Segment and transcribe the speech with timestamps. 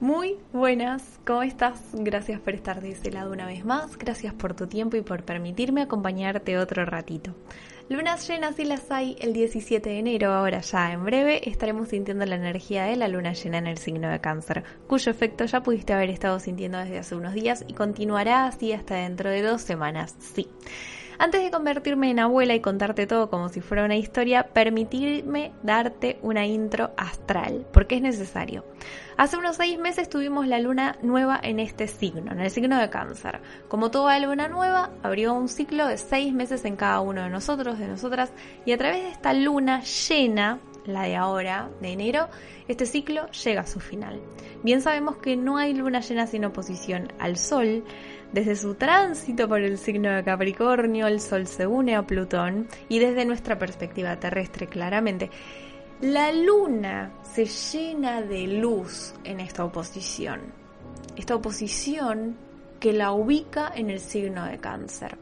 [0.00, 1.80] Muy buenas, ¿cómo estás?
[1.92, 5.24] Gracias por estar de ese lado una vez más, gracias por tu tiempo y por
[5.24, 7.34] permitirme acompañarte otro ratito.
[7.88, 12.24] Lunas llenas y las hay el 17 de enero, ahora ya en breve estaremos sintiendo
[12.26, 15.94] la energía de la luna llena en el signo de cáncer, cuyo efecto ya pudiste
[15.94, 20.14] haber estado sintiendo desde hace unos días y continuará así hasta dentro de dos semanas,
[20.20, 20.46] sí.
[21.20, 26.16] Antes de convertirme en abuela y contarte todo como si fuera una historia, permitirme darte
[26.22, 28.64] una intro astral, porque es necesario.
[29.16, 32.88] Hace unos seis meses tuvimos la luna nueva en este signo, en el signo de
[32.88, 33.40] cáncer.
[33.66, 37.80] Como toda luna nueva, abrió un ciclo de seis meses en cada uno de nosotros,
[37.80, 38.30] de nosotras,
[38.64, 42.28] y a través de esta luna llena, la de ahora, de enero,
[42.66, 44.20] este ciclo llega a su final.
[44.62, 47.84] Bien sabemos que no hay luna llena sin oposición al Sol,
[48.32, 52.98] desde su tránsito por el signo de Capricornio, el Sol se une a Plutón y
[52.98, 55.30] desde nuestra perspectiva terrestre claramente,
[56.02, 60.40] la luna se llena de luz en esta oposición.
[61.16, 62.36] Esta oposición
[62.78, 65.16] que la ubica en el signo de cáncer.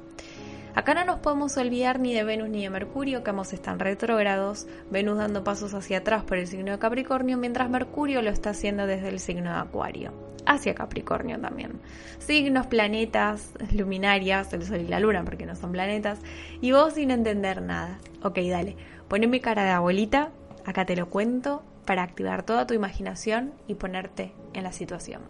[0.76, 4.66] Acá no nos podemos olvidar ni de Venus ni de Mercurio, que ambos están retrógrados,
[4.90, 8.86] Venus dando pasos hacia atrás por el signo de Capricornio, mientras Mercurio lo está haciendo
[8.86, 10.12] desde el signo de Acuario,
[10.44, 11.80] hacia Capricornio también.
[12.18, 16.18] Signos, planetas, luminarias, el Sol y la Luna, porque no son planetas,
[16.60, 17.96] y vos sin entender nada.
[18.22, 18.76] Ok, dale,
[19.08, 20.30] poneme cara de abuelita,
[20.66, 25.22] acá te lo cuento, para activar toda tu imaginación y ponerte en la situación.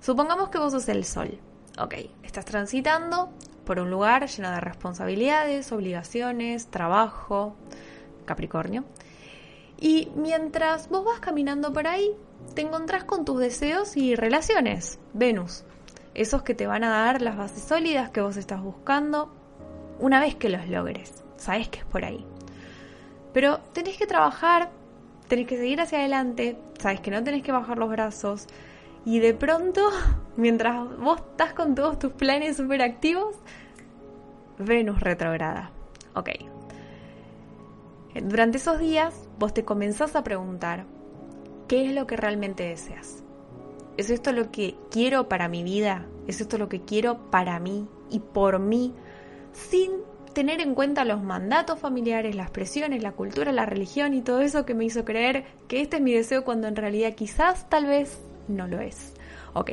[0.00, 1.40] Supongamos que vos sos el Sol.
[1.80, 3.32] Ok, estás transitando
[3.68, 7.54] por un lugar lleno de responsabilidades, obligaciones, trabajo,
[8.24, 8.84] Capricornio.
[9.78, 12.10] Y mientras vos vas caminando por ahí,
[12.54, 15.64] te encontrás con tus deseos y relaciones, Venus.
[16.14, 19.30] Esos que te van a dar las bases sólidas que vos estás buscando
[19.98, 21.22] una vez que los logres.
[21.36, 22.24] Sabes que es por ahí.
[23.34, 24.70] Pero tenés que trabajar,
[25.28, 28.46] tenés que seguir hacia adelante, sabes que no tenés que bajar los brazos,
[29.04, 29.88] y de pronto,
[30.36, 33.36] mientras vos estás con todos tus planes súper activos,
[34.58, 35.70] Venus retrograda.
[36.14, 36.30] Ok.
[38.22, 40.86] Durante esos días, vos te comenzás a preguntar,
[41.68, 43.22] ¿qué es lo que realmente deseas?
[43.96, 46.06] ¿Es esto lo que quiero para mi vida?
[46.26, 48.94] ¿Es esto lo que quiero para mí y por mí?
[49.52, 49.90] Sin
[50.32, 54.64] tener en cuenta los mandatos familiares, las presiones, la cultura, la religión y todo eso
[54.64, 58.20] que me hizo creer que este es mi deseo cuando en realidad quizás tal vez
[58.48, 59.14] no lo es.
[59.54, 59.72] Ok,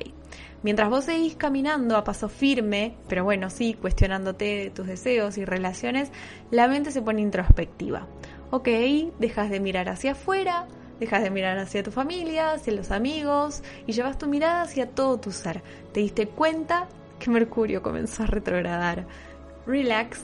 [0.64, 6.12] mientras vos seguís caminando a paso firme, pero bueno, sí, cuestionándote tus deseos y relaciones,
[6.52, 8.08] la mente se pone introspectiva.
[8.52, 8.68] Ok,
[9.20, 10.68] dejas de mirar hacia afuera,
[11.00, 15.20] dejas de mirar hacia tu familia, hacia los amigos y llevas tu mirada hacia todo
[15.20, 15.62] tu ser.
[15.94, 16.88] Te diste cuenta
[17.20, 19.06] que Mercurio comenzó a retrogradar.
[19.66, 20.22] Relax,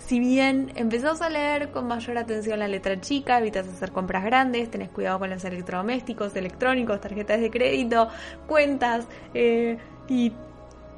[0.00, 4.70] si bien empezás a leer con mayor atención la letra chica, evitas hacer compras grandes,
[4.70, 8.08] tenés cuidado con los electrodomésticos, electrónicos, tarjetas de crédito,
[8.46, 9.78] cuentas eh,
[10.08, 10.32] y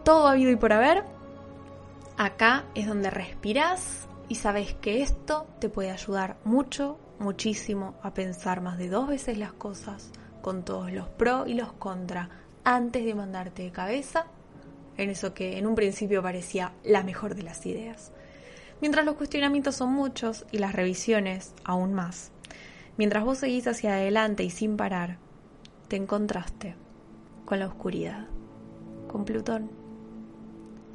[0.04, 1.04] todo habido y por haber,
[2.16, 8.60] acá es donde respirás y sabes que esto te puede ayudar mucho, muchísimo a pensar
[8.62, 10.10] más de dos veces las cosas
[10.40, 12.30] con todos los pros y los contra
[12.64, 14.26] antes de mandarte de cabeza
[14.96, 18.12] en eso que en un principio parecía la mejor de las ideas
[18.82, 22.32] mientras los cuestionamientos son muchos y las revisiones aún más.
[22.98, 25.18] Mientras vos seguís hacia adelante y sin parar,
[25.88, 26.74] te encontraste
[27.46, 28.26] con la oscuridad,
[29.06, 29.70] con Plutón.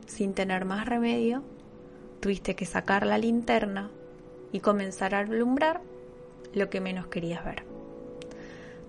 [0.05, 1.43] Sin tener más remedio,
[2.19, 3.89] tuviste que sacar la linterna
[4.51, 5.81] y comenzar a alumbrar
[6.53, 7.63] lo que menos querías ver.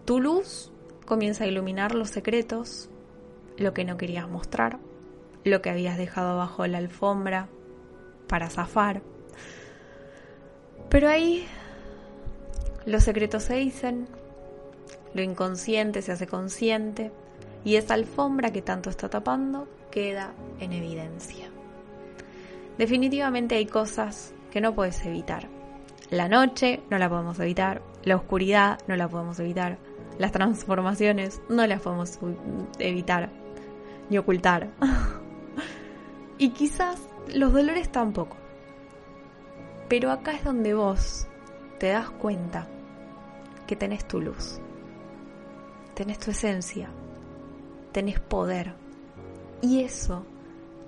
[0.04, 0.72] Tu luz
[1.06, 2.90] comienza a iluminar los secretos,
[3.56, 4.78] lo que no querías mostrar,
[5.44, 7.48] lo que habías dejado bajo la alfombra,
[8.28, 9.02] para zafar.
[10.88, 11.46] Pero ahí
[12.86, 14.08] los secretos se dicen,
[15.14, 17.10] lo inconsciente se hace consciente
[17.64, 21.50] y esa alfombra que tanto está tapando queda en evidencia.
[22.78, 25.48] Definitivamente hay cosas que no puedes evitar.
[26.10, 29.78] La noche no la podemos evitar, la oscuridad no la podemos evitar,
[30.18, 32.18] las transformaciones no las podemos
[32.78, 33.30] evitar
[34.08, 34.70] ni ocultar.
[36.38, 36.98] y quizás
[37.34, 38.36] los dolores tampoco.
[39.88, 41.26] Pero acá es donde vos
[41.78, 42.68] te das cuenta
[43.66, 44.60] que tenés tu luz,
[45.94, 46.90] tenés tu esencia,
[47.92, 48.74] tenés poder.
[49.62, 50.24] Y eso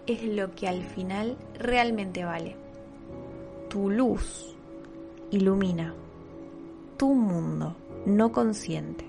[0.07, 2.57] es lo que al final realmente vale.
[3.69, 4.57] Tu luz
[5.31, 5.95] ilumina
[7.01, 9.07] tu mundo no consciente,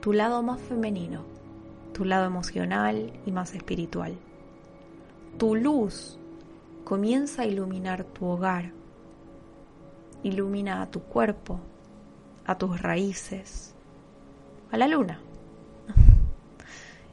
[0.00, 1.22] tu lado más femenino,
[1.92, 4.16] tu lado emocional y más espiritual.
[5.38, 6.18] Tu luz
[6.92, 8.70] comienza a iluminar tu hogar,
[10.22, 11.58] ilumina a tu cuerpo,
[12.44, 13.74] a tus raíces,
[14.70, 15.18] a la luna.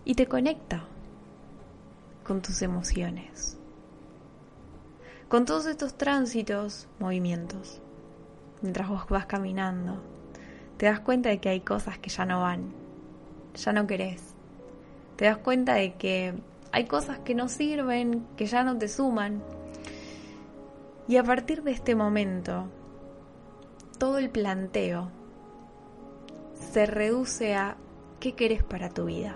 [0.03, 0.83] y te conecta
[2.25, 3.57] con tus emociones.
[5.29, 7.81] Con todos estos tránsitos, movimientos,
[8.61, 10.03] mientras vos vas caminando,
[10.75, 12.73] te das cuenta de que hay cosas que ya no van,
[13.55, 14.35] ya no querés.
[15.15, 16.33] Te das cuenta de que
[16.73, 19.41] hay cosas que no sirven, que ya no te suman.
[21.09, 22.67] Y a partir de este momento,
[23.97, 25.09] todo el planteo
[26.53, 27.77] se reduce a
[28.19, 29.35] qué querés para tu vida,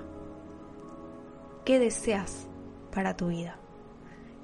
[1.66, 2.48] qué deseas
[2.94, 3.58] para tu vida,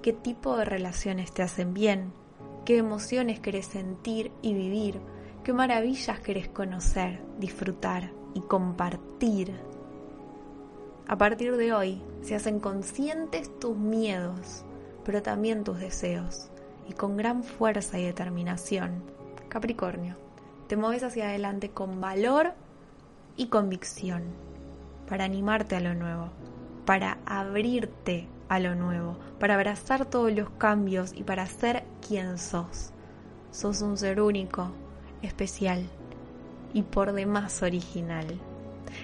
[0.01, 2.13] qué tipo de relaciones te hacen bien,
[2.65, 4.99] qué emociones querés sentir y vivir,
[5.43, 9.53] qué maravillas querés conocer, disfrutar y compartir.
[11.07, 14.65] A partir de hoy se hacen conscientes tus miedos,
[15.05, 16.49] pero también tus deseos,
[16.89, 19.03] y con gran fuerza y determinación,
[19.47, 20.15] Capricornio,
[20.67, 22.53] te mueves hacia adelante con valor
[23.37, 24.23] y convicción
[25.07, 26.29] para animarte a lo nuevo,
[26.85, 32.91] para abrirte a lo nuevo, para abrazar todos los cambios y para ser quien sos.
[33.51, 34.71] Sos un ser único,
[35.21, 35.87] especial
[36.73, 38.25] y por demás original.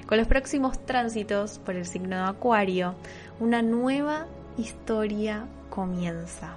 [0.07, 2.95] Con los próximos tránsitos por el signo de Acuario,
[3.39, 4.25] una nueva
[4.57, 6.55] historia comienza.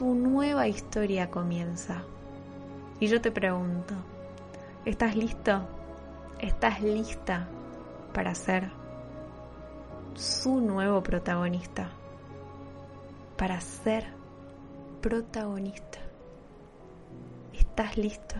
[0.00, 2.04] Tu nueva historia comienza.
[3.00, 3.92] Y yo te pregunto,
[4.86, 5.60] ¿estás listo?
[6.38, 7.46] ¿Estás lista
[8.14, 8.70] para ser
[10.14, 11.90] su nuevo protagonista?
[13.36, 14.06] Para ser
[15.02, 15.98] protagonista.
[17.52, 18.36] ¿Estás listo?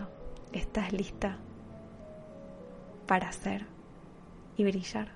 [0.53, 1.37] ¿Estás lista
[3.05, 3.67] para ser
[4.57, 5.09] y brillar?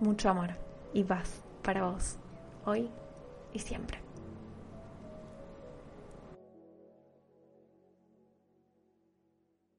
[0.00, 0.52] Mucho amor
[0.94, 2.16] y paz para vos,
[2.64, 2.88] hoy
[3.52, 4.03] y siempre.